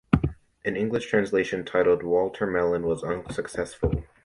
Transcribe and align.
An 0.65 0.75
English 0.75 1.05
translation 1.05 1.63
titled 1.63 2.01
"Walter 2.01 2.47
Melon" 2.47 2.87
was 2.87 3.03
unsuccessful. 3.03 4.03